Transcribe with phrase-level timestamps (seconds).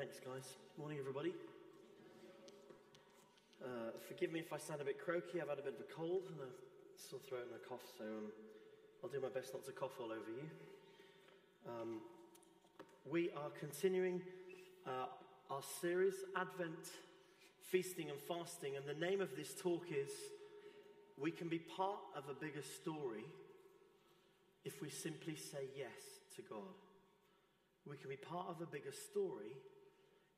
[0.00, 0.54] Thanks, guys.
[0.78, 1.34] Morning, everybody.
[3.62, 5.42] Uh, forgive me if I sound a bit croaky.
[5.42, 6.48] I've had a bit of a cold and a
[6.96, 8.32] sore throat and a cough, so um,
[9.04, 10.48] I'll do my best not to cough all over you.
[11.68, 12.00] Um,
[13.12, 14.22] we are continuing
[14.86, 15.04] uh,
[15.50, 16.88] our series, Advent,
[17.60, 20.08] Feasting and Fasting, and the name of this talk is
[21.18, 23.26] We Can Be Part of a Bigger Story
[24.64, 26.72] if we simply say yes to God.
[27.86, 29.52] We can be part of a bigger story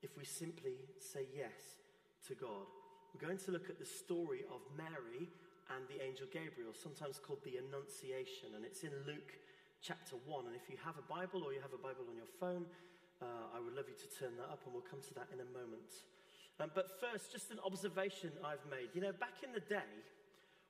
[0.02, 1.78] if we simply say yes
[2.26, 2.66] to God.
[3.14, 5.30] We're going to look at the story of Mary
[5.70, 9.38] and the angel Gabriel, sometimes called the Annunciation, and it's in Luke
[9.80, 10.46] chapter 1.
[10.46, 12.66] And if you have a Bible or you have a Bible on your phone,
[13.22, 15.38] uh, I would love you to turn that up, and we'll come to that in
[15.38, 15.90] a moment.
[16.58, 18.90] Um, but first, just an observation I've made.
[18.94, 19.90] You know, back in the day,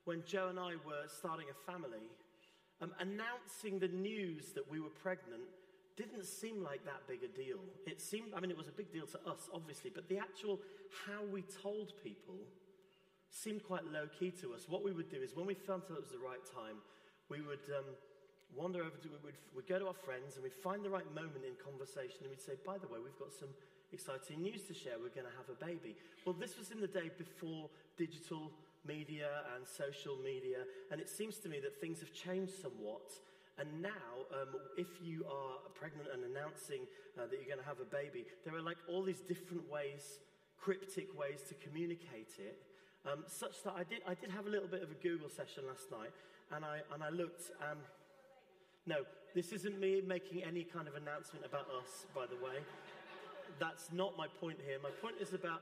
[0.04, 2.04] when Joe and I were starting a family,
[2.80, 5.48] um, announcing the news that we were pregnant
[5.96, 7.58] didn't seem like that big a deal.
[7.86, 10.60] It seemed, I mean, it was a big deal to us, obviously, but the actual
[11.06, 12.36] how we told people
[13.30, 14.68] seemed quite low key to us.
[14.68, 16.76] What we would do is when we felt it was the right time,
[17.28, 17.96] we would um,
[18.54, 21.44] wander over to, we'd, we'd go to our friends and we'd find the right moment
[21.48, 23.48] in conversation and we'd say, by the way, we've got some
[23.92, 25.00] exciting news to share.
[25.00, 25.96] We're going to have a baby.
[26.24, 28.52] Well, this was in the day before digital
[28.84, 33.12] media and social media, and it seems to me that things have changed somewhat.
[33.58, 37.80] And now, um, if you are pregnant and announcing uh, that you're going to have
[37.80, 40.18] a baby, there are like all these different ways,
[40.58, 42.62] cryptic ways to communicate it.
[43.04, 45.64] Um, such that I did, I did have a little bit of a Google session
[45.66, 46.12] last night,
[46.54, 47.50] and I, and I looked.
[47.60, 47.78] Um,
[48.86, 52.62] no, this isn't me making any kind of announcement about us, by the way.
[53.58, 54.78] That's not my point here.
[54.82, 55.60] My point is about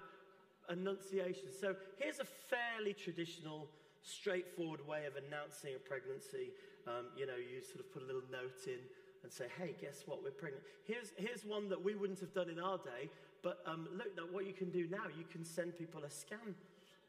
[0.68, 1.48] annunciation.
[1.58, 3.68] So here's a fairly traditional,
[4.02, 6.52] straightforward way of announcing a pregnancy.
[6.86, 8.80] Um, you know, you sort of put a little note in
[9.22, 10.22] and say, hey, guess what?
[10.22, 10.64] We're pregnant.
[10.84, 13.10] Here's, here's one that we wouldn't have done in our day,
[13.42, 16.54] but um, look, now what you can do now, you can send people a scan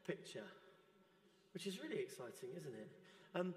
[0.06, 0.44] picture,
[1.54, 2.90] which is really exciting, isn't it?
[3.34, 3.54] Um,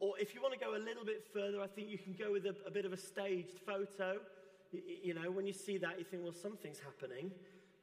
[0.00, 2.32] or if you want to go a little bit further, I think you can go
[2.32, 4.18] with a, a bit of a staged photo.
[4.72, 7.30] You, you, know, when you see that, you think, well, something's happening.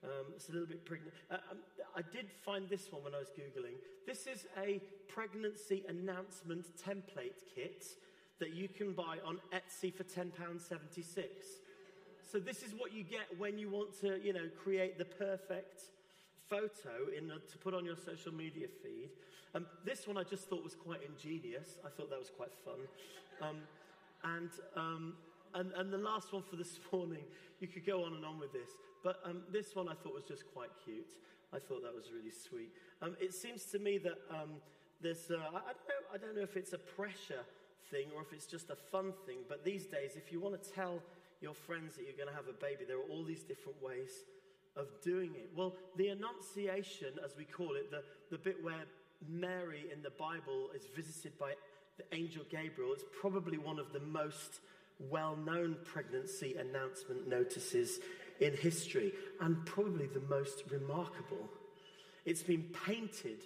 [0.03, 1.14] Um, it's a little bit pregnant.
[1.31, 1.58] Uh, um,
[1.96, 3.76] I did find this one when I was Googling.
[4.08, 7.86] This is a pregnancy announcement template kit
[8.40, 11.26] that you can buy on Etsy for £10.76.
[12.31, 15.84] So this is what you get when you want to, you know, create the perfect
[16.50, 19.10] photo in to put on your social media feed.
[19.56, 21.78] Um, this one I just thought was quite ingenious.
[21.86, 22.80] I thought that was quite fun.
[23.42, 23.58] Um,
[24.24, 25.14] and um,
[25.54, 27.24] and, and the last one for this morning,
[27.60, 28.70] you could go on and on with this,
[29.04, 31.06] but um, this one I thought was just quite cute.
[31.53, 32.72] I thought that was really sweet.
[33.02, 34.58] Um, it seems to me that um,
[35.02, 37.46] there's, uh, I, don't know, I don't know if it's a pressure
[37.91, 40.69] thing or if it's just a fun thing, but these days, if you want to
[40.72, 41.00] tell
[41.42, 44.09] your friends that you're going to have a baby, there are all these different ways
[44.75, 45.50] of doing it.
[45.56, 48.86] Well, the Annunciation, as we call it, the, the bit where
[49.30, 51.53] Mary in the Bible is visited by
[51.97, 54.62] the angel Gabriel, it's probably one of the most
[55.09, 58.00] well known pregnancy announcement notices
[58.40, 61.50] in history, and probably the most remarkable.
[62.26, 63.44] It's been painted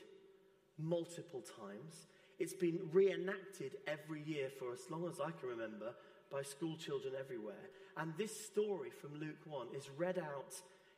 [0.77, 2.07] multiple times.
[2.39, 5.93] It's been reenacted every year for as long as I can remember
[6.31, 7.55] by school children everywhere.
[7.97, 10.53] And this story from Luke 1 is read out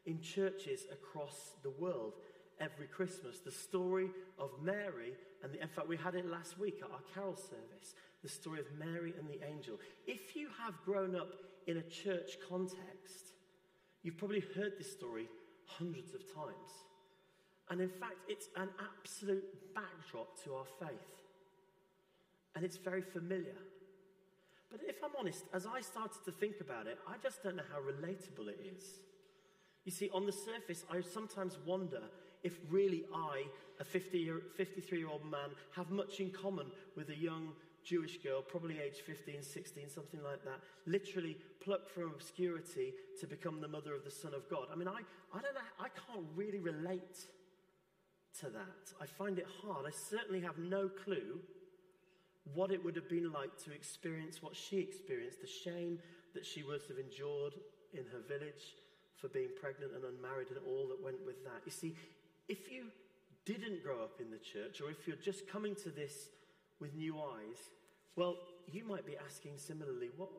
[0.05, 2.13] in churches across the world
[2.59, 3.39] every Christmas.
[3.39, 5.13] The story of Mary,
[5.43, 8.59] and the, in fact, we had it last week at our carol service the story
[8.59, 9.79] of Mary and the angel.
[10.05, 11.33] If you have grown up
[11.67, 13.28] in a church context,
[14.03, 15.27] you've probably heard this story
[15.65, 16.71] hundreds of times.
[17.69, 20.89] And in fact, it's an absolute backdrop to our faith.
[22.55, 23.57] And it's very familiar.
[24.71, 27.63] But if I'm honest, as I started to think about it, I just don't know
[27.71, 28.83] how relatable it is.
[29.85, 32.01] You see, on the surface, I sometimes wonder
[32.43, 33.43] if really I,
[33.79, 37.49] a 50 year, 53 year old man, have much in common with a young
[37.89, 43.59] Jewish girl, probably age 15, 16, something like that, literally plucked from obscurity to become
[43.61, 44.67] the mother of the Son of God.
[44.71, 45.01] I mean, I,
[45.33, 47.17] I don't know, I can't really relate
[48.41, 48.93] to that.
[49.01, 49.87] I find it hard.
[49.87, 51.39] I certainly have no clue
[52.53, 55.97] what it would have been like to experience what she experienced, the shame
[56.35, 57.53] that she would have endured
[57.93, 58.77] in her village
[59.15, 61.61] for being pregnant and unmarried and all that went with that.
[61.65, 61.95] You see,
[62.47, 62.85] if you
[63.45, 66.29] didn't grow up in the church, or if you're just coming to this
[66.79, 67.57] with new eyes,
[68.19, 68.35] well,
[68.69, 70.29] you might be asking similarly, what,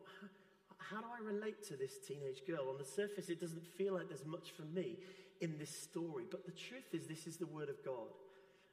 [0.76, 2.68] how do I relate to this teenage girl?
[2.68, 4.98] On the surface, it doesn't feel like there's much for me
[5.40, 8.12] in this story, but the truth is, this is the Word of God.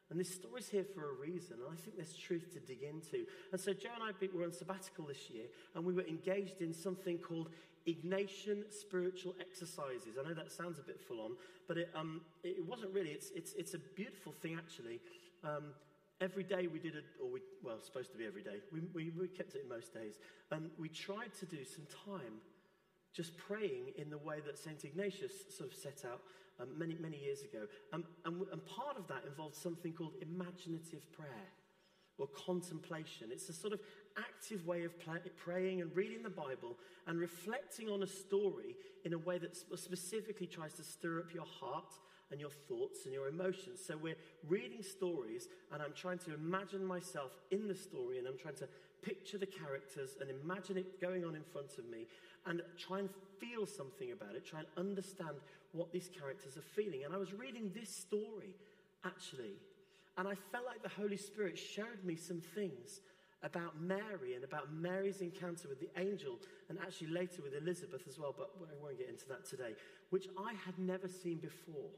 [0.10, 3.26] And this story's here for a reason, and I think there's truth to dig into.
[3.52, 5.46] And so, Joe and I were on sabbatical this year,
[5.76, 7.50] and we were engaged in something called
[7.88, 10.18] Ignatian spiritual exercises.
[10.20, 11.32] I know that sounds a bit full on,
[11.68, 13.12] but it, um, it wasn't really.
[13.12, 15.00] It's, it's, it's a beautiful thing, actually.
[15.44, 15.74] Um,
[16.22, 18.58] every day we did it, or we, well, supposed to be every day.
[18.72, 20.20] We, we, we kept it in most days.
[20.52, 22.42] Um, we tried to do some time
[23.14, 24.84] just praying in the way that St.
[24.84, 26.22] Ignatius sort of set out
[26.60, 27.66] um, many, many years ago.
[27.94, 31.50] Um, and, and part of that involved something called imaginative prayer
[32.18, 33.30] or contemplation.
[33.32, 33.80] It's a sort of
[34.18, 34.94] active way of
[35.38, 38.76] praying and reading the Bible and reflecting on a story
[39.06, 41.94] in a way that specifically tries to stir up your heart
[42.32, 43.80] and your thoughts and your emotions.
[43.86, 48.38] So we're reading stories, and I'm trying to imagine myself in the story, and I'm
[48.38, 48.68] trying to
[49.02, 52.08] picture the characters and imagine it going on in front of me,
[52.46, 53.10] and try and
[53.40, 55.38] feel something about it, try and understand
[55.72, 57.04] what these characters are feeling.
[57.06, 58.56] And I was reading this story,
[59.06, 59.56] actually,
[60.18, 63.02] and I felt like the Holy Spirit showed me some things
[63.44, 66.40] about Mary and about Mary's encounter with the angel,
[66.70, 69.76] and actually later with Elizabeth as well, but I won't get into that today,
[70.10, 71.92] which I had never seen before.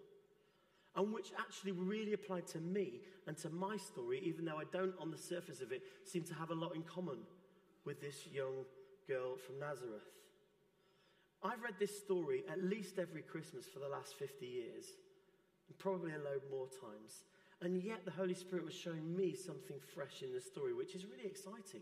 [0.95, 4.95] And which actually really applied to me and to my story, even though I don't,
[4.99, 7.19] on the surface of it, seem to have a lot in common
[7.85, 8.65] with this young
[9.07, 10.09] girl from Nazareth.
[11.43, 14.85] I've read this story at least every Christmas for the last 50 years,
[15.67, 17.23] and probably a load more times.
[17.61, 21.05] And yet the Holy Spirit was showing me something fresh in the story, which is
[21.05, 21.81] really exciting.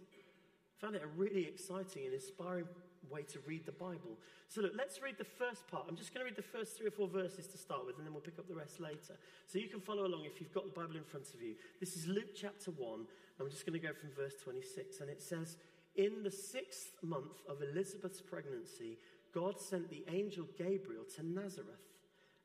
[0.81, 2.65] Found it a really exciting and inspiring
[3.09, 4.17] way to read the Bible.
[4.47, 5.85] So, look, let's read the first part.
[5.87, 8.05] I'm just going to read the first three or four verses to start with, and
[8.05, 9.17] then we'll pick up the rest later.
[9.45, 11.55] So, you can follow along if you've got the Bible in front of you.
[11.79, 13.07] This is Luke chapter 1, and
[13.39, 14.99] we're just going to go from verse 26.
[14.99, 15.57] And it says,
[15.95, 18.97] In the sixth month of Elizabeth's pregnancy,
[19.33, 21.85] God sent the angel Gabriel to Nazareth,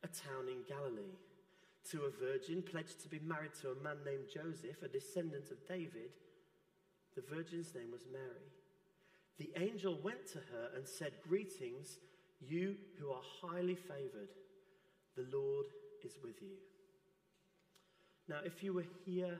[0.02, 1.18] a town in Galilee
[1.90, 5.66] to a virgin pledged to be married to a man named Joseph, a descendant of
[5.66, 6.14] David.
[7.14, 8.50] The virgin's name was Mary.
[9.38, 11.98] The angel went to her and said, Greetings,
[12.40, 14.30] you who are highly favored.
[15.16, 15.66] The Lord
[16.04, 16.56] is with you.
[18.28, 19.38] Now, if you were here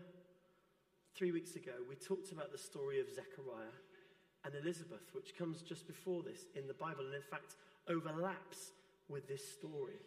[1.15, 3.79] three weeks ago, we talked about the story of Zechariah
[4.45, 7.55] and Elizabeth, which comes just before this in the Bible, and in fact
[7.89, 8.73] overlaps
[9.09, 10.01] with this story.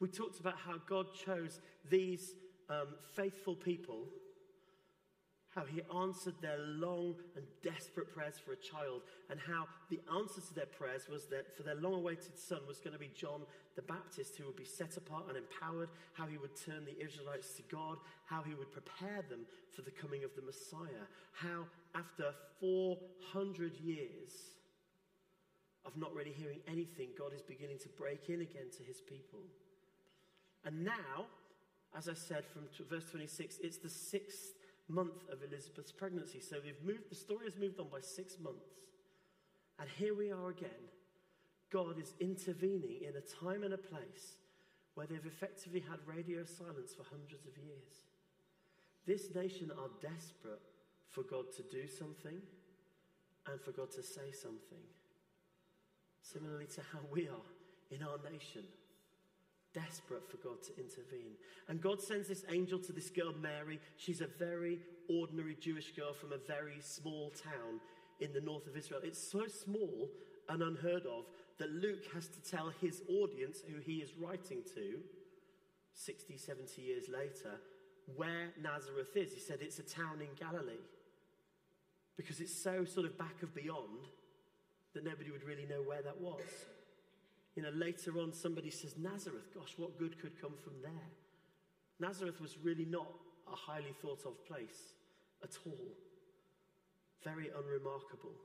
[0.00, 2.34] We talked about how God chose these
[2.68, 4.06] um, faithful people,
[5.54, 10.40] how He answered their long and desperate prayers for a child, and how the answer
[10.40, 13.42] to their prayers was that for their long awaited son was going to be John
[13.76, 17.52] the Baptist, who would be set apart and empowered, how he would turn the Israelites
[17.54, 21.64] to God, how he would prepare them for the coming of the Messiah, how
[21.94, 24.32] after 400 years,
[25.88, 29.40] of not really hearing anything, God is beginning to break in again to his people.
[30.64, 31.26] And now,
[31.96, 34.52] as I said from verse 26, it's the sixth
[34.88, 36.40] month of Elizabeth's pregnancy.
[36.40, 38.72] So we've moved, the story has moved on by six months.
[39.78, 40.88] And here we are again.
[41.70, 44.38] God is intervening in a time and a place
[44.94, 48.08] where they've effectively had radio silence for hundreds of years.
[49.06, 50.60] This nation are desperate
[51.08, 52.40] for God to do something
[53.46, 54.82] and for God to say something.
[56.22, 57.48] Similarly to how we are
[57.90, 58.64] in our nation
[59.74, 61.32] desperate for God to intervene.
[61.68, 63.80] And God sends this angel to this girl, Mary.
[63.96, 67.80] She's a very ordinary Jewish girl from a very small town
[68.20, 69.00] in the north of Israel.
[69.04, 70.08] It's so small
[70.48, 71.26] and unheard of
[71.58, 74.98] that Luke has to tell his audience, who he is writing to
[75.94, 77.60] 60, 70 years later,
[78.16, 79.32] where Nazareth is.
[79.32, 80.84] He said it's a town in Galilee
[82.16, 84.06] because it's so sort of back of beyond
[84.94, 86.42] that nobody would really know where that was.
[87.58, 91.08] You know, later on, somebody says, Nazareth, gosh, what good could come from there?
[91.98, 93.08] Nazareth was really not
[93.52, 94.94] a highly thought of place
[95.42, 95.88] at all.
[97.24, 98.36] Very unremarkable.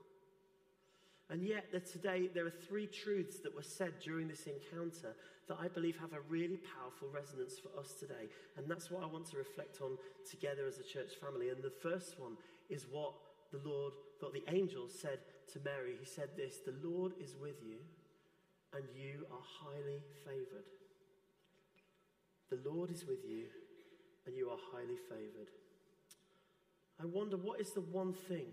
[1.30, 5.14] And yet, today, there are three truths that were said during this encounter
[5.48, 8.32] that I believe have a really powerful resonance for us today.
[8.58, 9.96] And that's what I want to reflect on
[10.28, 11.50] together as a church family.
[11.50, 12.34] And the first one
[12.68, 13.14] is what
[13.52, 15.20] the Lord, what the angel said
[15.54, 15.98] to Mary.
[16.00, 17.78] He said this The Lord is with you
[18.76, 20.66] and you are highly favored.
[22.50, 23.46] The Lord is with you,
[24.26, 25.50] and you are highly favored.
[27.02, 28.48] I wonder what is the one thing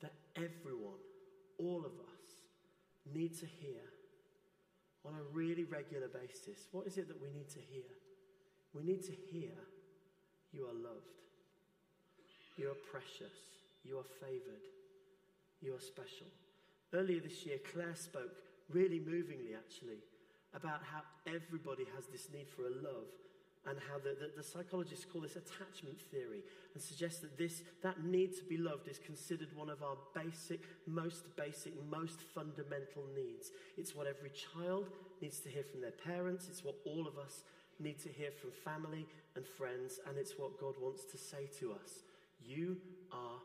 [0.00, 1.00] that everyone,
[1.58, 2.14] all of us,
[3.12, 3.80] need to hear
[5.04, 6.66] on a really regular basis?
[6.72, 7.84] What is it that we need to hear?
[8.72, 9.52] We need to hear
[10.52, 11.20] you are loved,
[12.56, 13.34] you are precious,
[13.84, 14.64] you are favored,
[15.60, 16.26] you are special.
[16.92, 18.38] Earlier this year, Claire spoke
[18.72, 19.98] really movingly actually,
[20.54, 23.10] about how everybody has this need for a love
[23.66, 26.42] and how the, the, the, psychologists call this attachment theory
[26.74, 30.60] and suggest that this that need to be loved is considered one of our basic
[30.86, 33.50] most basic most fundamental needs.
[33.78, 34.88] It's what every child
[35.20, 36.46] needs to hear from their parents.
[36.50, 37.42] It's what all of us
[37.80, 39.98] need to hear from family and friends.
[40.06, 42.04] And it's what god wants to say to us.
[42.44, 42.76] You
[43.12, 43.40] are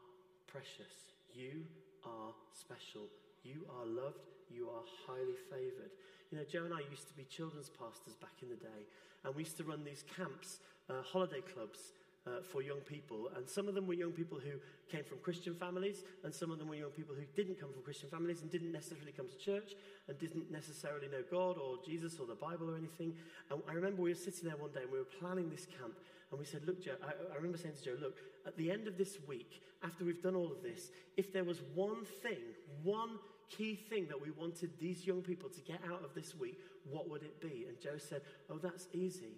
[0.47, 1.15] precious.
[1.33, 1.63] You
[2.03, 3.07] are special.
[3.43, 5.91] You are loved you are highly favored
[6.31, 8.85] you know, Joe and I used to be children's pastors back in the day,
[9.23, 11.93] and we used to run these camps, uh, holiday clubs
[12.27, 13.31] uh, for young people.
[13.35, 14.59] And some of them were young people who
[14.91, 17.81] came from Christian families, and some of them were young people who didn't come from
[17.81, 19.73] Christian families and didn't necessarily come to church
[20.07, 23.15] and didn't necessarily know God or Jesus or the Bible or anything.
[23.49, 25.97] And I remember we were sitting there one day and we were planning this camp,
[26.29, 28.87] and we said, Look, Joe, I, I remember saying to Joe, Look, at the end
[28.87, 32.37] of this week, after we've done all of this, if there was one thing,
[32.83, 33.17] one
[33.49, 37.09] key thing that we wanted these young people to get out of this week, what
[37.09, 37.65] would it be?
[37.67, 39.37] And Joe said, Oh, that's easy.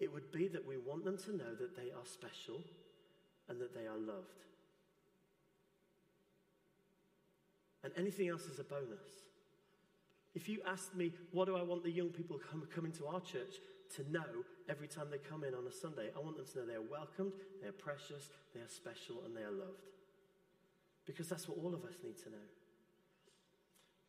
[0.00, 2.62] It would be that we want them to know that they are special
[3.48, 4.44] and that they are loved.
[7.82, 9.26] And anything else is a bonus.
[10.34, 13.20] If you asked me, what do I want the young people come, coming to our
[13.20, 13.56] church
[13.96, 16.10] to know every time they come in on a Sunday?
[16.14, 19.34] I want them to know they are welcomed, they are precious, they are special, and
[19.34, 19.88] they are loved.
[21.06, 22.46] Because that's what all of us need to know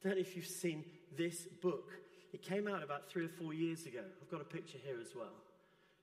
[0.04, 0.86] don't know if you've seen
[1.18, 1.92] this book.
[2.34, 4.04] It came out about three or four years ago.
[4.22, 5.34] I've got a picture here as well.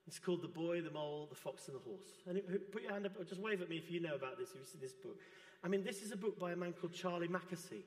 [0.07, 2.07] It's called The Boy, the Mole, the Fox, and the Horse.
[2.29, 4.39] And it, put your hand up, or just wave at me if you know about
[4.39, 5.17] this, if you've seen this book.
[5.65, 7.83] I mean, this is a book by a man called Charlie Mackesy,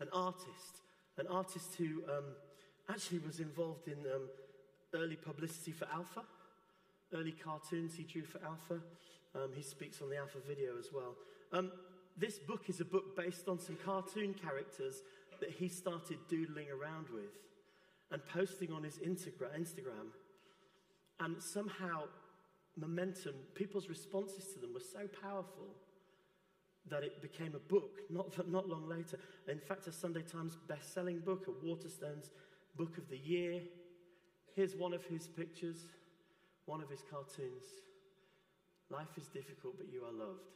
[0.00, 0.82] an artist,
[1.16, 2.24] an artist who um,
[2.90, 4.28] actually was involved in um,
[4.94, 6.22] early publicity for Alpha,
[7.14, 8.80] early cartoons he drew for Alpha.
[9.34, 11.14] Um, he speaks on the Alpha video as well.
[11.52, 11.72] Um,
[12.18, 15.02] this book is a book based on some cartoon characters
[15.42, 17.34] that he started doodling around with
[18.12, 20.12] and posting on his Instagram.
[21.18, 22.04] And somehow,
[22.76, 25.66] momentum, people's responses to them were so powerful
[26.88, 29.18] that it became a book not, not long later.
[29.48, 32.30] In fact, a Sunday Times best-selling book, a Waterstones
[32.76, 33.62] Book of the Year.
[34.54, 35.86] Here's one of his pictures,
[36.66, 37.64] one of his cartoons.
[38.90, 40.52] Life is difficult, but you are loved.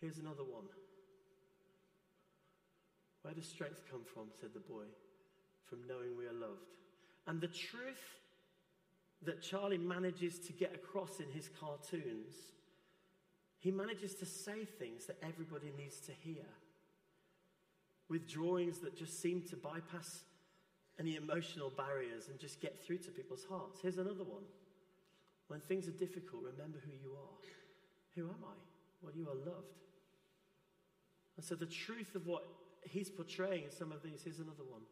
[0.00, 0.64] Here's another one.
[3.26, 4.26] Where does strength come from?
[4.40, 4.84] said the boy.
[5.64, 6.76] From knowing we are loved.
[7.26, 8.20] And the truth
[9.22, 12.36] that Charlie manages to get across in his cartoons,
[13.58, 16.46] he manages to say things that everybody needs to hear.
[18.08, 20.20] With drawings that just seem to bypass
[21.00, 23.80] any emotional barriers and just get through to people's hearts.
[23.82, 24.44] Here's another one.
[25.48, 27.38] When things are difficult, remember who you are.
[28.14, 28.54] Who am I?
[29.02, 29.82] Well, you are loved.
[31.36, 32.46] And so the truth of what
[32.90, 34.22] he's portraying in some of these.
[34.24, 34.82] Here's another one.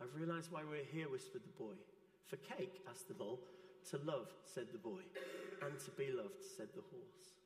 [0.00, 1.74] I've realized why we're here, whispered the boy.
[2.26, 3.40] For cake, asked the mole.
[3.90, 5.04] To love, said the boy.
[5.62, 7.36] And to be loved, said the horse.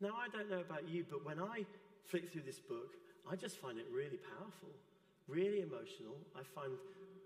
[0.00, 1.66] Now, I don't know about you, but when I
[2.06, 2.94] flick through this book,
[3.30, 4.70] I just find it really powerful,
[5.26, 6.14] really emotional.
[6.38, 6.72] I find,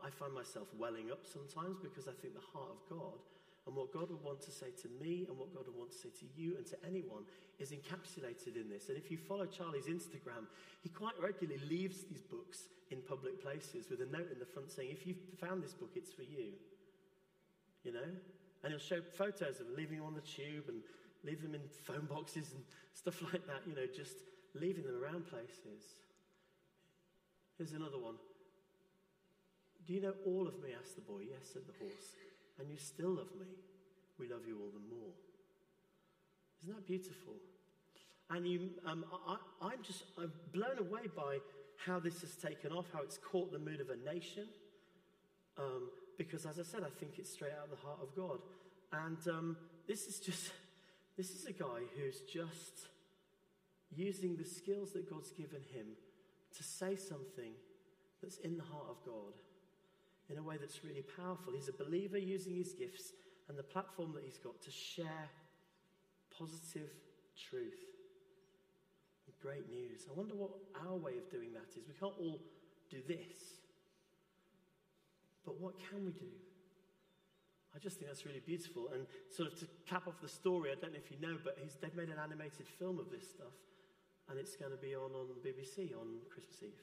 [0.02, 3.20] I find myself welling up sometimes because I think the heart of God
[3.66, 5.98] and what God would want to say to me and what God would want to
[5.98, 7.22] say to you and to anyone
[7.60, 8.88] is encapsulated in this.
[8.88, 10.50] And if you follow Charlie's Instagram,
[10.82, 14.70] he quite regularly leaves these books in public places with a note in the front
[14.70, 16.58] saying, If you've found this book, it's for you.
[17.84, 18.10] You know?
[18.64, 20.82] And he'll show photos of leaving them on the tube and
[21.24, 22.62] leave them in phone boxes and
[22.94, 24.16] stuff like that, you know, just
[24.54, 26.02] leaving them around places.
[27.58, 28.16] Here's another one.
[29.86, 30.70] Do you know all of me?
[30.78, 31.22] asked the boy.
[31.30, 32.14] Yes, said the horse
[32.62, 33.46] and you still love me,
[34.18, 35.12] we love you all the more.
[36.62, 37.34] Isn't that beautiful?
[38.30, 39.04] And you, um,
[39.60, 41.38] I, am just I'm blown away by
[41.84, 44.44] how this has taken off, how it's caught the mood of a nation.
[45.58, 48.38] Um, because, as I said, I think it's straight out of the heart of God.
[48.92, 49.56] And um,
[49.88, 50.52] this is just,
[51.16, 52.86] this is a guy who's just
[53.94, 55.86] using the skills that God's given him
[56.56, 57.52] to say something
[58.22, 59.34] that's in the heart of God
[60.32, 61.52] in a way that's really powerful.
[61.52, 63.12] He's a believer using his gifts
[63.48, 65.28] and the platform that he's got to share
[66.36, 66.90] positive
[67.36, 67.92] truth.
[69.42, 70.06] Great news.
[70.08, 70.50] I wonder what
[70.86, 71.82] our way of doing that is.
[71.88, 72.38] We can't all
[72.88, 73.58] do this.
[75.44, 76.30] But what can we do?
[77.74, 78.90] I just think that's really beautiful.
[78.94, 81.58] And sort of to cap off the story, I don't know if you know, but
[81.58, 83.58] they've made an animated film of this stuff.
[84.30, 86.82] And it's going to be on on BBC on Christmas Eve.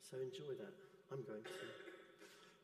[0.00, 0.72] So enjoy that.
[1.12, 1.83] I'm going to.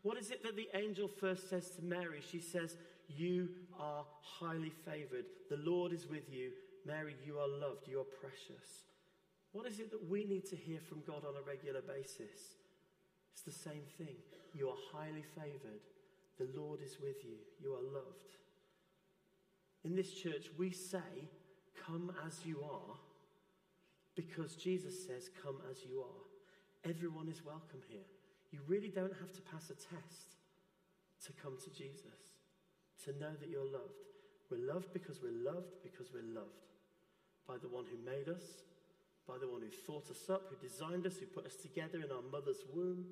[0.02, 2.23] What is it that the angel first says to Mary?
[2.30, 2.76] She says,
[3.09, 5.26] You are highly favored.
[5.50, 6.52] The Lord is with you.
[6.87, 7.87] Mary, you are loved.
[7.87, 8.85] You are precious.
[9.52, 12.57] What is it that we need to hear from God on a regular basis?
[13.33, 14.16] It's the same thing.
[14.54, 15.85] You are highly favored.
[16.38, 17.37] The Lord is with you.
[17.61, 18.37] You are loved.
[19.85, 21.28] In this church, we say,
[21.87, 22.97] Come as you are,
[24.14, 26.88] because Jesus says, Come as you are.
[26.90, 28.00] Everyone is welcome here.
[28.50, 30.37] You really don't have to pass a test
[31.26, 32.38] to come to Jesus,
[33.04, 34.11] to know that you're loved.
[34.50, 36.66] We're loved because we're loved because we're loved
[37.47, 38.42] by the one who made us,
[39.26, 42.11] by the one who thought us up, who designed us, who put us together in
[42.11, 43.04] our mother's womb.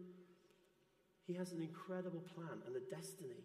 [1.26, 3.44] He has an incredible plan and a destiny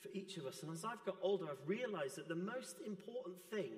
[0.00, 0.62] for each of us.
[0.62, 3.72] And as I've got older, I've realized that the most important thing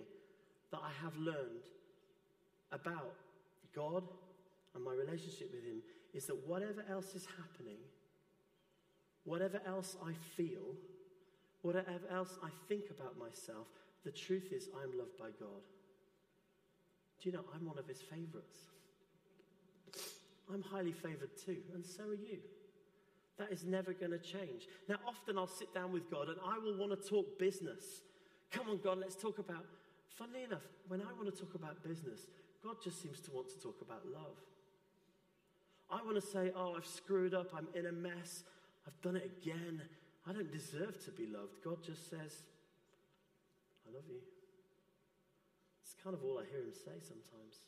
[0.71, 1.67] that I have learned
[2.73, 3.15] about
[3.75, 4.05] God
[4.75, 7.79] and my relationship with Him is that whatever else is happening,
[9.25, 10.75] whatever else I feel,
[11.63, 13.67] whatever else I think about myself,
[14.05, 15.63] the truth is I'm loved by God.
[17.21, 18.59] Do you know, I'm one of His favorites.
[20.53, 22.39] I'm highly favored too, and so are you.
[23.39, 24.69] That is never going to change.
[24.89, 28.03] Now, often I'll sit down with God and I will want to talk business.
[28.51, 29.65] Come on, God, let's talk about.
[30.11, 32.27] Funnily enough, when I want to talk about business,
[32.63, 34.37] God just seems to want to talk about love.
[35.93, 38.45] I want to say, oh, I've screwed up, I'm in a mess,
[38.87, 39.83] I've done it again,
[40.27, 41.63] I don't deserve to be loved.
[41.63, 42.43] God just says,
[43.87, 44.21] I love you.
[45.85, 47.61] It's kind of all I hear him say sometimes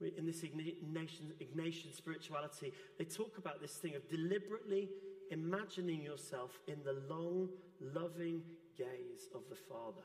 [0.00, 4.88] in this Ignatian, Ignatian spirituality, they talk about this thing of deliberately
[5.30, 7.48] imagining yourself in the long,
[7.80, 8.42] loving
[8.76, 10.04] gaze of the Father.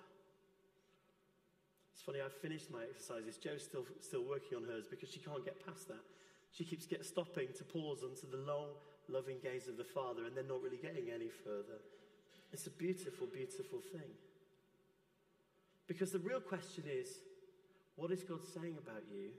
[2.05, 3.37] Funny, I've finished my exercises.
[3.37, 6.03] Joe's still, still working on hers because she can't get past that.
[6.51, 8.75] She keeps get, stopping to pause onto the long,
[9.07, 11.79] loving gaze of the Father and then not really getting any further.
[12.51, 14.11] It's a beautiful, beautiful thing.
[15.87, 17.07] Because the real question is
[17.95, 19.29] what is God saying about you?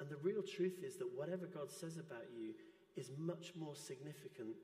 [0.00, 2.54] And the real truth is that whatever God says about you
[2.96, 4.56] is much more significant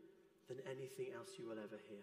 [0.48, 2.02] than anything else you will ever hear.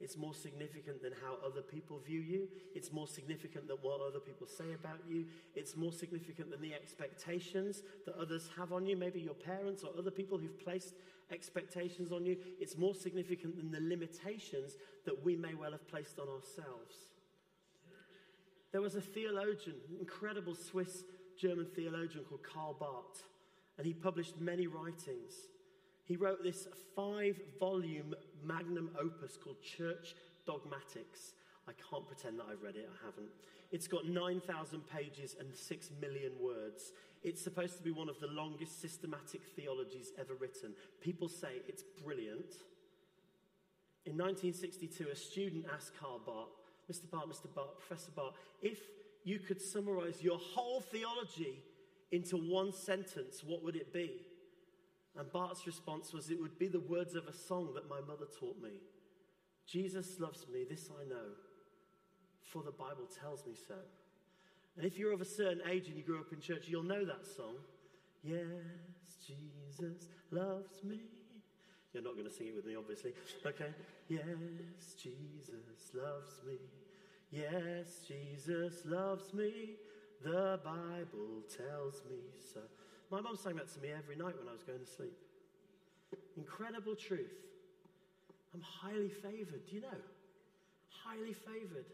[0.00, 2.48] It's more significant than how other people view you.
[2.74, 5.26] It's more significant than what other people say about you.
[5.54, 9.90] It's more significant than the expectations that others have on you, maybe your parents or
[9.96, 10.94] other people who've placed
[11.30, 12.36] expectations on you.
[12.60, 16.96] It's more significant than the limitations that we may well have placed on ourselves.
[18.72, 21.04] There was a theologian, incredible Swiss
[21.38, 23.22] German theologian called Karl Barth,
[23.78, 25.34] and he published many writings.
[26.04, 28.14] He wrote this five volume
[28.46, 30.14] magnum opus called Church
[30.46, 31.34] Dogmatics.
[31.68, 33.30] I can't pretend that I've read it, I haven't.
[33.72, 36.92] It's got 9,000 pages and 6 million words.
[37.22, 40.74] It's supposed to be one of the longest systematic theologies ever written.
[41.00, 42.54] People say it's brilliant.
[44.04, 46.50] In 1962, a student asked Karl Barth,
[46.90, 47.10] Mr.
[47.10, 47.52] Barth, Mr.
[47.54, 48.78] Barth, Professor Barth, if
[49.24, 51.62] you could summarize your whole theology
[52.12, 54.20] into one sentence, what would it be?
[55.16, 58.26] And Barth's response was, It would be the words of a song that my mother
[58.38, 58.80] taught me.
[59.66, 61.32] Jesus loves me, this I know,
[62.42, 63.76] for the Bible tells me so.
[64.76, 67.04] And if you're of a certain age and you grew up in church, you'll know
[67.04, 67.54] that song.
[68.22, 68.40] Yes,
[69.26, 71.00] Jesus loves me.
[71.92, 73.12] You're not going to sing it with me, obviously.
[73.46, 73.70] Okay.
[74.08, 76.58] Yes, Jesus loves me.
[77.30, 79.76] Yes, Jesus loves me.
[80.22, 82.18] The Bible tells me
[82.52, 82.60] so.
[83.14, 85.14] My mum sang that to me every night when I was going to sleep.
[86.36, 87.30] Incredible truth.
[88.52, 89.62] I'm highly favored.
[89.70, 90.02] Do you know?
[91.06, 91.86] Highly favored.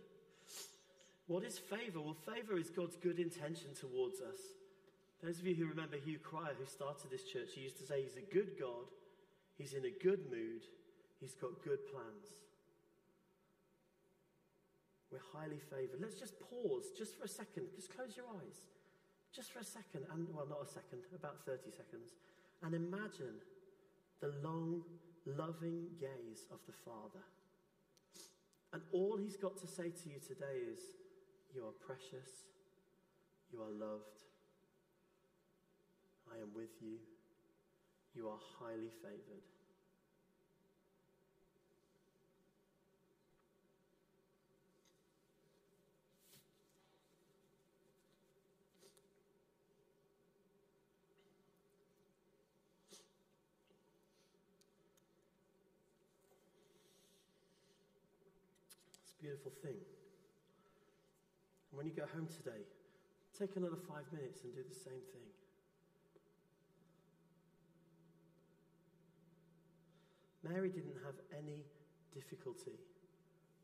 [1.26, 2.00] What is favor?
[2.00, 4.40] Well, favor is God's good intention towards us.
[5.22, 8.00] Those of you who remember Hugh Cryer, who started this church, he used to say
[8.00, 8.88] he's a good God,
[9.58, 10.64] he's in a good mood,
[11.20, 12.48] he's got good plans.
[15.12, 16.00] We're highly favored.
[16.00, 17.68] Let's just pause just for a second.
[17.76, 18.56] Just close your eyes.
[19.34, 22.10] Just for a second, and well, not a second, about 30 seconds.
[22.62, 23.38] And imagine
[24.20, 24.82] the long,
[25.24, 27.24] loving gaze of the Father.
[28.72, 30.80] And all he's got to say to you today is,
[31.54, 32.30] You are precious.
[33.52, 34.18] You are loved.
[36.30, 36.98] I am with you.
[38.14, 39.46] You are highly favored.
[59.20, 59.78] Beautiful thing.
[61.70, 62.64] And when you go home today,
[63.38, 65.28] take another five minutes and do the same thing.
[70.42, 71.62] Mary didn't have any
[72.12, 72.80] difficulty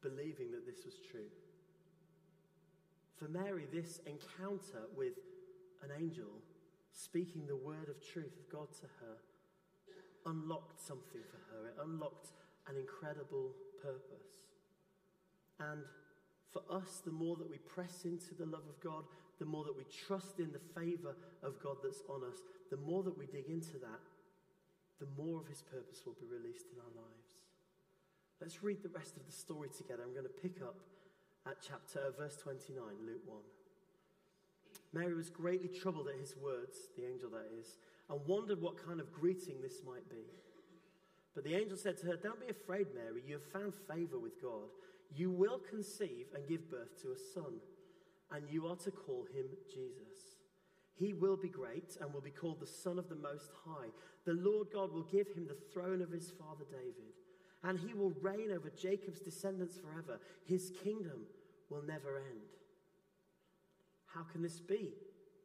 [0.02, 1.30] believing that this was true.
[3.16, 5.14] For Mary, this encounter with
[5.82, 6.42] an angel
[6.92, 9.16] speaking the word of truth of God to her
[10.26, 11.68] unlocked something for her.
[11.68, 12.32] It unlocked
[12.68, 14.45] an incredible purpose.
[15.60, 15.82] And
[16.52, 19.04] for us, the more that we press into the love of God,
[19.38, 22.40] the more that we trust in the favor of God that's on us,
[22.70, 24.04] the more that we dig into that,
[24.98, 27.44] the more of his purpose will be released in our lives.
[28.40, 30.02] Let's read the rest of the story together.
[30.02, 30.76] I'm going to pick up
[31.46, 33.38] at chapter uh, verse 29, Luke 1.
[34.92, 37.76] Mary was greatly troubled at his words, the angel that is,
[38.08, 40.24] and wondered what kind of greeting this might be.
[41.34, 43.22] But the angel said to her, Don't be afraid, Mary.
[43.26, 44.72] You have found favor with God.
[45.14, 47.60] You will conceive and give birth to a son,
[48.32, 50.36] and you are to call him Jesus.
[50.94, 53.88] He will be great and will be called the Son of the Most High.
[54.24, 57.12] The Lord God will give him the throne of his father David,
[57.62, 60.18] and he will reign over Jacob's descendants forever.
[60.44, 61.26] His kingdom
[61.68, 62.56] will never end.
[64.06, 64.94] How can this be?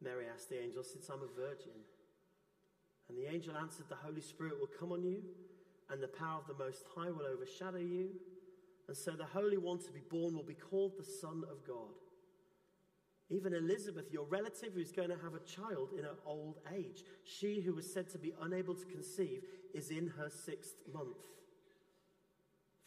[0.02, 1.76] Mary asked the angel, since I'm a virgin.
[3.08, 5.22] And the angel answered, The Holy Spirit will come on you,
[5.90, 8.08] and the power of the Most High will overshadow you.
[8.92, 11.96] And so the Holy One to be born will be called the Son of God.
[13.30, 17.62] Even Elizabeth, your relative who's going to have a child in her old age, she
[17.62, 21.16] who was said to be unable to conceive, is in her sixth month.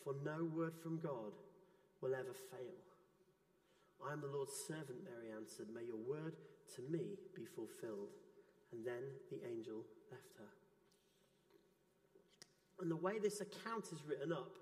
[0.04, 1.34] For no word from God
[2.02, 2.78] will ever fail.
[4.08, 5.70] I am the Lord's servant, Mary answered.
[5.74, 6.36] May your word
[6.76, 8.14] to me be fulfilled.
[8.72, 10.54] And then the angel left her.
[12.80, 14.58] And the way this account is written up,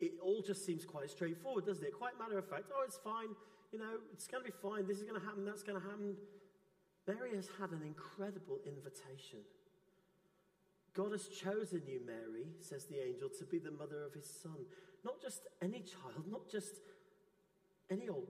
[0.00, 1.92] it all just seems quite straightforward, doesn't it?
[1.92, 2.64] Quite matter of fact.
[2.74, 3.28] Oh, it's fine.
[3.72, 4.86] You know, it's going to be fine.
[4.86, 5.44] This is going to happen.
[5.44, 6.16] That's going to happen.
[7.06, 9.40] Mary has had an incredible invitation.
[10.94, 14.56] God has chosen you, Mary, says the angel, to be the mother of his son.
[15.04, 16.80] Not just any child, not just
[17.90, 18.28] any old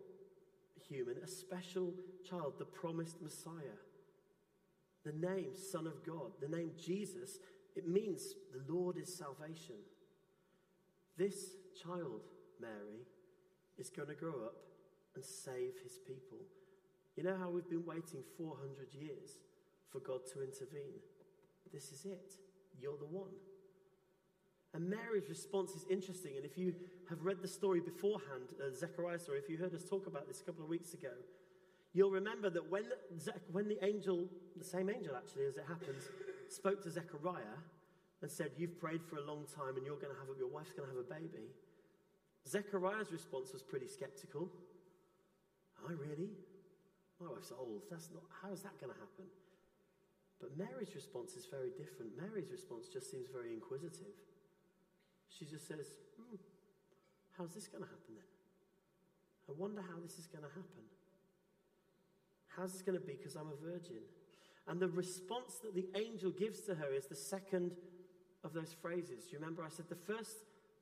[0.89, 1.93] human, a special
[2.29, 3.79] child, the promised Messiah.
[5.05, 7.39] The name Son of God, the name Jesus,
[7.77, 9.77] it means the Lord is salvation.
[11.17, 12.23] This child,
[12.61, 13.07] Mary,
[13.79, 14.57] is going to grow up
[15.15, 16.39] and save his people.
[17.17, 19.39] You know how we've been waiting 400 years
[19.91, 20.99] for God to intervene?
[21.73, 22.35] This is it.
[22.81, 23.35] You're the one.
[24.75, 26.37] And Mary's response is interesting.
[26.37, 26.75] And if you
[27.09, 30.41] have read the story beforehand, uh, Zechariah's story, if you heard us talk about this
[30.41, 31.13] a couple of weeks ago,
[31.93, 32.85] you'll remember that when,
[33.19, 36.05] Ze- when the angel, the same angel actually, as it happens,
[36.49, 37.59] spoke to Zechariah
[38.21, 40.49] and said, You've prayed for a long time and you're going to have a, your
[40.49, 41.49] wife's going to have a baby.
[42.49, 44.49] Zechariah's response was pretty skeptical.
[45.87, 46.31] I really?
[47.21, 47.83] My wife's old.
[47.91, 49.29] That's not, how is that going to happen?
[50.41, 52.17] But Mary's response is very different.
[52.17, 54.15] Mary's response just seems very inquisitive.
[55.29, 56.37] She just says, hmm,
[57.39, 58.27] How's this going to happen then?
[59.49, 60.85] I wonder how this is going to happen.
[62.49, 64.03] How's this going to be because I'm a virgin?
[64.67, 67.77] And the response that the angel gives to her is the second
[68.43, 69.25] of those phrases.
[69.25, 70.37] Do you remember I said the first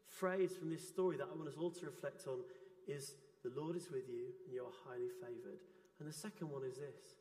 [0.09, 2.39] phrase from this story that I want us all to reflect on
[2.87, 3.15] is
[3.45, 5.61] the Lord is with you and you are highly favored.
[5.99, 7.17] And the second one is this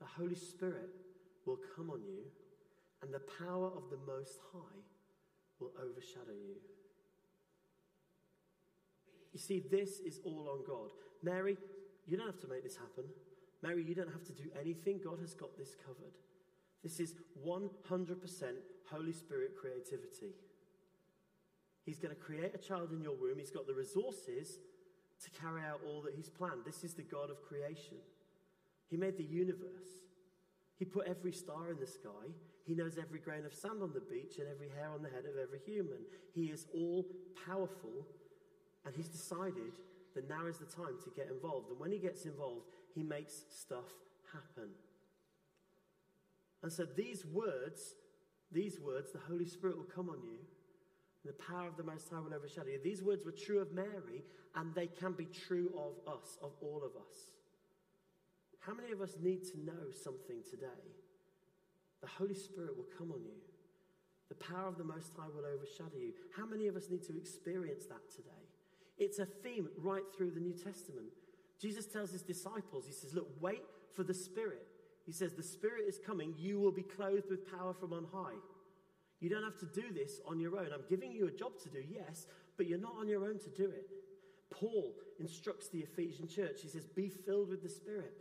[0.00, 0.90] the Holy Spirit
[1.46, 2.22] will come on you
[3.02, 4.82] and the power of the Most High
[5.60, 6.56] will overshadow you.
[9.32, 10.90] You see, this is all on God.
[11.22, 11.56] Mary,
[12.06, 13.04] you don't have to make this happen.
[13.62, 15.00] Mary, you don't have to do anything.
[15.02, 16.12] God has got this covered.
[16.82, 17.14] This is
[17.46, 17.62] 100%
[18.90, 20.34] Holy Spirit creativity.
[21.84, 23.38] He's going to create a child in your womb.
[23.38, 24.58] He's got the resources
[25.24, 26.64] to carry out all that He's planned.
[26.64, 27.98] This is the God of creation.
[28.88, 30.02] He made the universe.
[30.78, 32.30] He put every star in the sky.
[32.64, 35.24] He knows every grain of sand on the beach and every hair on the head
[35.24, 35.98] of every human.
[36.32, 37.04] He is all
[37.46, 38.06] powerful,
[38.86, 39.78] and He's decided
[40.14, 41.70] that now is the time to get involved.
[41.70, 43.90] And when He gets involved, He makes stuff
[44.32, 44.70] happen.
[46.62, 47.94] And so these words,
[48.52, 50.38] these words, the Holy Spirit will come on you
[51.24, 52.80] the power of the Most High will overshadow you.
[52.82, 54.24] These words were true of Mary,
[54.56, 57.32] and they can be true of us, of all of us.
[58.60, 60.82] How many of us need to know something today?
[62.00, 63.38] The Holy Spirit will come on you.
[64.28, 66.12] The power of the Most High will overshadow you.
[66.36, 68.30] How many of us need to experience that today?
[68.98, 71.06] It's a theme right through the New Testament.
[71.60, 73.62] Jesus tells his disciples, He says, Look, wait
[73.94, 74.66] for the Spirit.
[75.06, 76.34] He says, The Spirit is coming.
[76.38, 78.34] You will be clothed with power from on high.
[79.22, 80.66] You don't have to do this on your own.
[80.74, 83.50] I'm giving you a job to do, yes, but you're not on your own to
[83.50, 83.86] do it.
[84.50, 86.60] Paul instructs the Ephesian church.
[86.60, 88.12] He says, Be filled with the Spirit.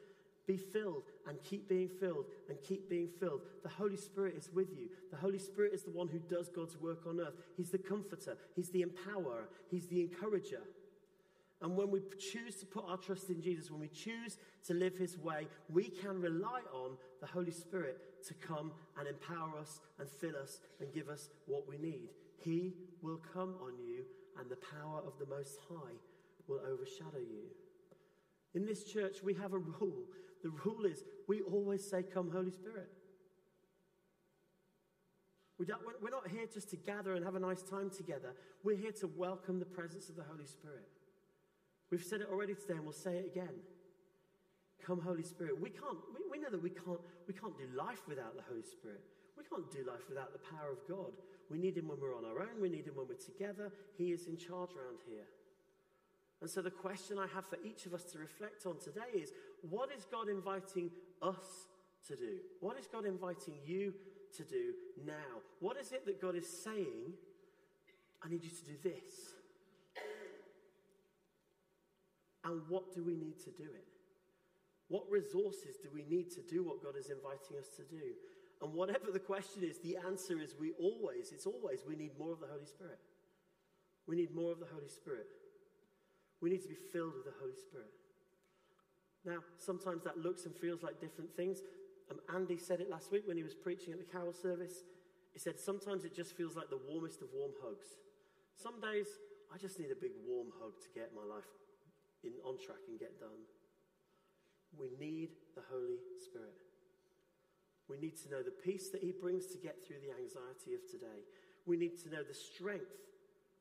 [0.46, 3.42] Be filled and keep being filled and keep being filled.
[3.64, 4.90] The Holy Spirit is with you.
[5.10, 7.34] The Holy Spirit is the one who does God's work on earth.
[7.58, 10.62] He's the comforter, He's the empowerer, He's the encourager.
[11.62, 14.98] And when we choose to put our trust in Jesus, when we choose to live
[14.98, 20.10] his way, we can rely on the Holy Spirit to come and empower us and
[20.10, 22.10] fill us and give us what we need.
[22.44, 24.04] He will come on you,
[24.40, 25.94] and the power of the Most High
[26.48, 27.44] will overshadow you.
[28.56, 30.04] In this church, we have a rule.
[30.44, 32.90] The rule is we always say, Come, Holy Spirit.
[35.60, 38.34] We are not here just to gather and have a nice time together.
[38.64, 40.90] We're here to welcome the presence of the Holy Spirit.
[41.92, 43.54] We've said it already today and we'll say it again.
[44.86, 45.60] Come, Holy Spirit.
[45.60, 48.64] We can't, we, we know that we can't, we can't do life without the Holy
[48.64, 49.04] Spirit.
[49.38, 51.12] We can't do life without the power of God.
[51.50, 52.62] We need Him when we're on our own.
[52.62, 53.72] We need Him when we're together.
[53.98, 55.28] He is in charge around here.
[56.42, 59.32] And so, the question I have for each of us to reflect on today is
[59.70, 60.90] what is God inviting
[61.22, 61.68] us
[62.08, 62.40] to do?
[62.62, 63.94] What is God inviting you
[64.38, 64.74] to do
[65.06, 65.42] now?
[65.60, 67.14] What is it that God is saying?
[68.24, 69.34] I need you to do this.
[72.44, 73.86] And what do we need to do it?
[74.88, 78.12] What resources do we need to do what God is inviting us to do?
[78.62, 82.34] And whatever the question is, the answer is we always, it's always, we need more
[82.34, 83.00] of the Holy Spirit.
[84.08, 85.28] We need more of the Holy Spirit.
[86.42, 87.94] We need to be filled with the Holy Spirit.
[89.24, 91.62] Now, sometimes that looks and feels like different things.
[92.10, 94.84] Um, Andy said it last week when he was preaching at the carol service.
[95.32, 97.88] He said, Sometimes it just feels like the warmest of warm hugs.
[98.56, 99.08] Some days,
[99.54, 101.46] I just need a big warm hug to get my life
[102.24, 103.46] in, on track and get done.
[104.78, 106.64] We need the Holy Spirit.
[107.90, 110.88] We need to know the peace that He brings to get through the anxiety of
[110.88, 111.28] today.
[111.66, 112.96] We need to know the strength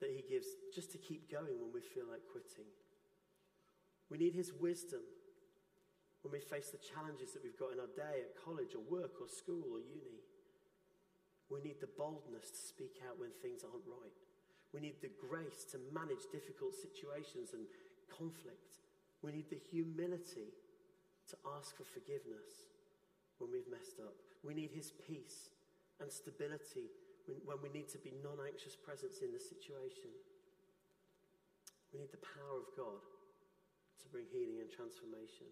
[0.01, 2.71] that He gives just to keep going when we feel like quitting.
[4.09, 5.03] We need His wisdom
[6.23, 9.19] when we face the challenges that we've got in our day at college or work
[9.21, 10.21] or school or uni.
[11.49, 14.15] We need the boldness to speak out when things aren't right.
[14.71, 17.67] We need the grace to manage difficult situations and
[18.11, 18.83] conflict.
[19.23, 20.51] We need the humility
[21.29, 22.75] to ask for forgiveness
[23.39, 24.15] when we've messed up.
[24.43, 25.51] We need His peace
[26.01, 26.91] and stability
[27.47, 30.11] when, we need to be non anxious presence in the situation.
[31.93, 33.03] We need the power of God
[34.03, 35.47] to bring healing and transformation.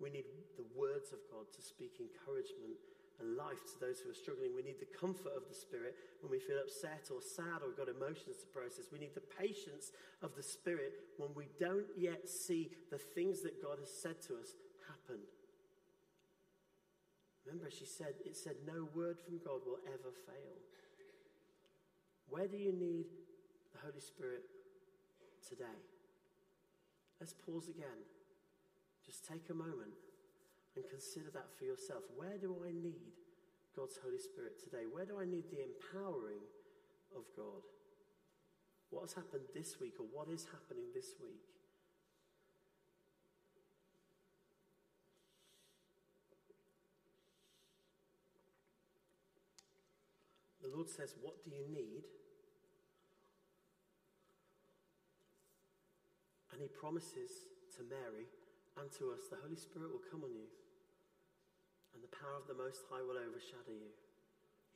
[0.00, 2.80] We need the words of God to speak encouragement
[3.20, 4.56] and life to those who are struggling.
[4.56, 7.76] We need the comfort of the Spirit when we feel upset or sad or we've
[7.76, 8.88] got emotions to process.
[8.92, 13.62] We need the patience of the Spirit when we don't yet see the things that
[13.62, 14.56] God has said to us
[14.88, 15.20] happen.
[17.46, 20.56] Remember, she said, it said, no word from God will ever fail.
[22.28, 23.06] Where do you need
[23.72, 24.44] the Holy Spirit
[25.46, 25.80] today?
[27.18, 28.06] Let's pause again.
[29.04, 29.92] Just take a moment
[30.76, 32.02] and consider that for yourself.
[32.16, 33.12] Where do I need
[33.76, 34.84] God's Holy Spirit today?
[34.90, 36.42] Where do I need the empowering
[37.16, 37.62] of God?
[38.90, 41.46] What has happened this week or what is happening this week?
[50.62, 52.04] The Lord says, What do you need?
[56.52, 58.26] And He promises to Mary
[58.78, 60.46] and to us, the Holy Spirit will come on you,
[61.94, 63.90] and the power of the Most High will overshadow you.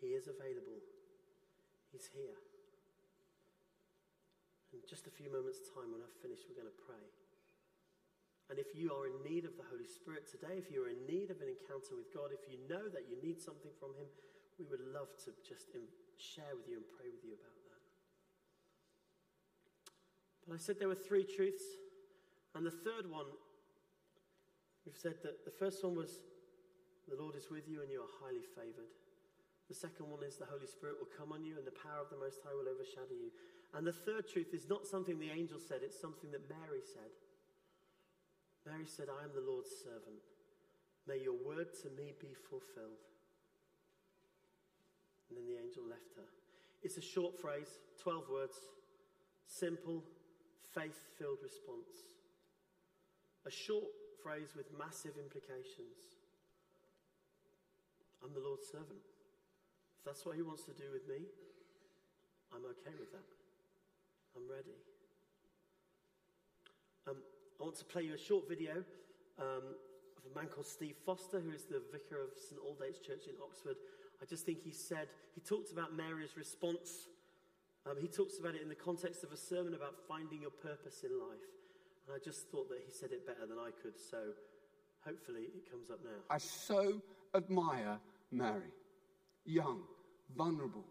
[0.03, 0.83] He is available,
[1.95, 2.39] He's here.
[4.75, 7.07] In just a few moments' time, when I've finished, we're going to pray.
[8.51, 11.31] And if you are in need of the Holy Spirit today, if you're in need
[11.31, 14.11] of an encounter with God, if you know that you need something from Him,
[14.59, 15.71] we would love to just
[16.19, 17.83] share with you and pray with you about that.
[20.45, 21.65] But I said there were three truths,
[22.55, 23.31] and the third one
[24.85, 26.21] We've said that the first one was
[27.09, 28.93] the Lord is with you and you are highly favored.
[29.69, 32.13] The second one is the Holy Spirit will come on you and the power of
[32.13, 33.33] the Most High will overshadow you.
[33.73, 37.13] And the third truth is not something the angel said, it's something that Mary said.
[38.65, 40.21] Mary said, I am the Lord's servant.
[41.09, 43.05] May your word to me be fulfilled.
[45.29, 46.29] And then the angel left her.
[46.83, 47.69] It's a short phrase,
[48.03, 48.57] 12 words,
[49.47, 50.05] simple,
[50.75, 52.17] faith filled response.
[53.47, 53.85] A short
[54.25, 56.17] phrase with massive implications.
[58.25, 59.05] I'm the Lord's servant.
[60.01, 61.29] If that's what He wants to do with me,
[62.49, 63.29] I'm okay with that.
[64.33, 64.73] I'm ready.
[67.07, 67.21] Um,
[67.61, 68.81] I want to play you a short video
[69.37, 69.77] um,
[70.17, 73.37] of a man called Steve Foster, who is the vicar of St Aldate's Church in
[73.45, 73.77] Oxford.
[74.23, 77.13] I just think he said, he talked about Mary's response.
[77.85, 81.05] Um, he talks about it in the context of a sermon about finding your purpose
[81.05, 81.45] in life.
[82.13, 84.19] I just thought that he said it better than I could, so
[85.05, 86.11] hopefully it comes up now.
[86.31, 87.01] I so
[87.35, 87.99] admire
[88.31, 88.73] Mary,
[89.45, 89.83] young,
[90.37, 90.85] vulnerable,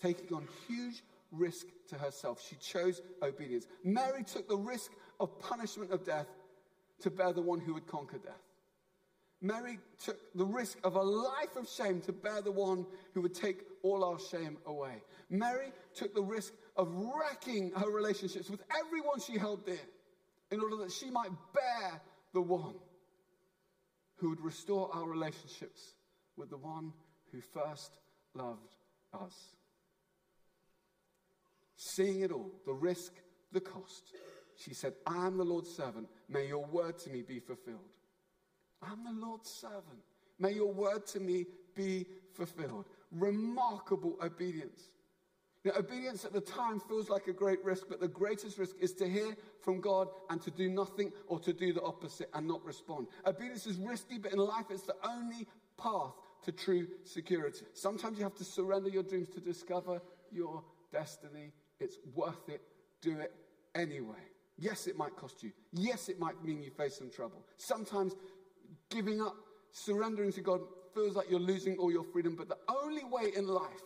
[0.00, 2.42] taking on huge risk to herself.
[2.46, 3.66] She chose obedience.
[3.84, 6.26] Mary took the risk of punishment of death
[7.00, 8.42] to bear the one who would conquer death.
[9.42, 13.34] Mary took the risk of a life of shame to bear the one who would
[13.34, 15.02] take all our shame away.
[15.30, 19.78] Mary took the risk of wrecking her relationships with everyone she held dear
[20.50, 22.00] in order that she might bear
[22.32, 22.74] the one
[24.16, 25.94] who would restore our relationships
[26.36, 26.92] with the one
[27.32, 27.92] who first
[28.34, 28.76] loved
[29.12, 29.34] us.
[31.76, 33.12] Seeing it all, the risk,
[33.52, 34.12] the cost,
[34.56, 36.08] she said, I am the Lord's servant.
[36.28, 37.78] May your word to me be fulfilled.
[38.82, 40.04] I'm the Lord's servant.
[40.38, 42.86] May your word to me be fulfilled.
[43.10, 44.82] Remarkable obedience.
[45.64, 48.94] Now, obedience at the time feels like a great risk, but the greatest risk is
[48.94, 52.64] to hear from God and to do nothing or to do the opposite and not
[52.64, 53.08] respond.
[53.26, 55.46] Obedience is risky, but in life it's the only
[55.76, 57.66] path to true security.
[57.74, 60.00] Sometimes you have to surrender your dreams to discover
[60.32, 61.52] your destiny.
[61.78, 62.62] It's worth it.
[63.02, 63.34] Do it
[63.74, 64.16] anyway.
[64.58, 65.52] Yes, it might cost you.
[65.72, 67.44] Yes, it might mean you face some trouble.
[67.58, 68.14] Sometimes
[68.88, 69.36] giving up,
[69.72, 70.60] surrendering to God
[70.94, 73.82] feels like you're losing all your freedom, but the only way in life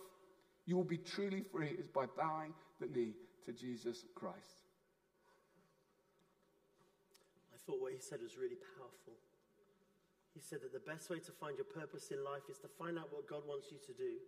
[0.65, 3.13] you will be truly free is by bowing the knee
[3.45, 4.69] to Jesus Christ.
[7.53, 9.13] I thought what he said was really powerful.
[10.33, 12.99] He said that the best way to find your purpose in life is to find
[12.99, 14.19] out what God wants you to do.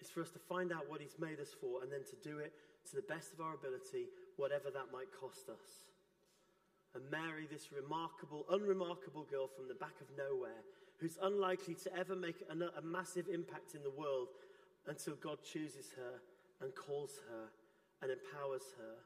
[0.00, 2.38] It's for us to find out what He's made us for and then to do
[2.38, 2.52] it
[2.90, 5.84] to the best of our ability, whatever that might cost us
[6.94, 10.62] and Mary, this remarkable, unremarkable girl from the back of nowhere,
[10.98, 14.28] who's unlikely to ever make a, a massive impact in the world
[14.86, 16.20] until God chooses her
[16.60, 17.48] and calls her
[18.02, 18.96] and empowers her.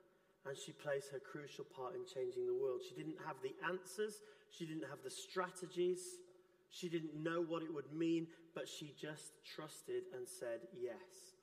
[0.49, 2.81] And she plays her crucial part in changing the world.
[2.87, 6.19] She didn't have the answers, she didn't have the strategies,
[6.71, 11.37] she didn't know what it would mean, but she just trusted and said yes.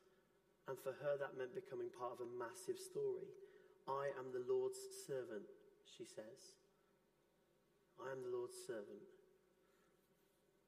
[0.68, 3.30] And for her, that meant becoming part of a massive story.
[3.88, 5.46] I am the Lord's servant
[5.98, 6.58] she says.
[8.02, 9.06] I am the Lord's servant.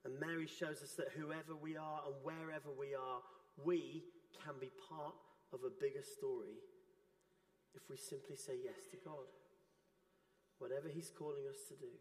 [0.05, 3.19] And Mary shows us that whoever we are and wherever we are,
[3.63, 4.03] we
[4.43, 5.15] can be part
[5.53, 6.61] of a bigger story
[7.73, 9.29] if we simply say yes to God.
[10.59, 11.93] Whatever He's calling us to do,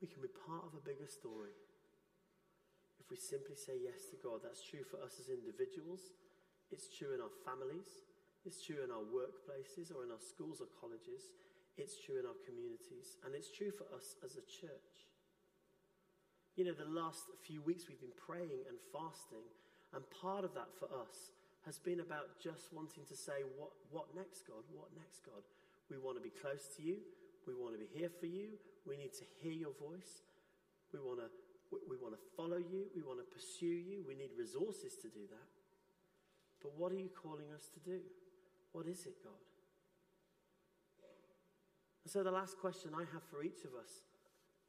[0.00, 1.56] we can be part of a bigger story
[3.00, 4.44] if we simply say yes to God.
[4.44, 6.12] That's true for us as individuals,
[6.70, 8.04] it's true in our families,
[8.44, 11.32] it's true in our workplaces or in our schools or colleges.
[11.80, 15.08] It's true in our communities, and it's true for us as a church.
[16.56, 19.46] You know, the last few weeks we've been praying and fasting,
[19.94, 21.34] and part of that for us
[21.66, 24.64] has been about just wanting to say, What, what next, God?
[24.72, 25.42] What next, God?
[25.90, 26.98] We want to be close to you.
[27.46, 28.54] We want to be here for you.
[28.86, 30.22] We need to hear your voice.
[30.92, 31.28] We want to,
[31.88, 32.86] we want to follow you.
[32.94, 34.04] We want to pursue you.
[34.06, 35.50] We need resources to do that.
[36.62, 37.98] But what are you calling us to do?
[38.72, 39.40] What is it, God?
[42.04, 44.02] And so the last question I have for each of us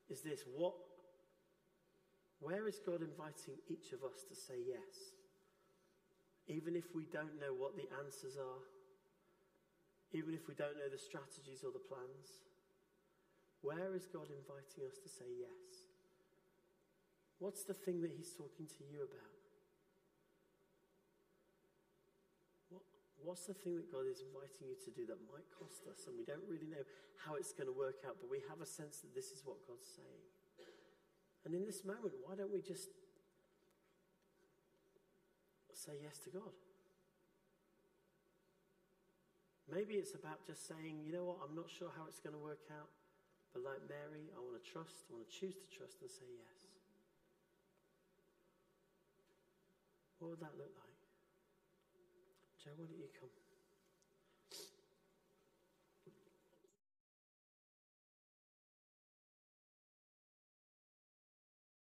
[0.10, 0.73] is this what
[2.41, 5.13] where is God inviting each of us to say yes?
[6.49, 8.65] Even if we don't know what the answers are,
[10.12, 12.41] even if we don't know the strategies or the plans,
[13.62, 15.86] where is God inviting us to say yes?
[17.38, 19.32] What's the thing that He's talking to you about?
[23.21, 26.10] What's the thing that God is inviting you to do that might cost us?
[26.10, 26.82] And we don't really know
[27.21, 29.62] how it's going to work out, but we have a sense that this is what
[29.69, 30.25] God's saying.
[31.45, 32.89] And in this moment, why don't we just
[35.73, 36.54] say yes to God?
[39.71, 42.43] Maybe it's about just saying, you know what, I'm not sure how it's going to
[42.43, 42.91] work out,
[43.54, 46.27] but like Mary, I want to trust, I want to choose to trust and say
[46.27, 46.67] yes.
[50.19, 51.01] What would that look like?
[52.62, 53.40] Joe, why don't you come?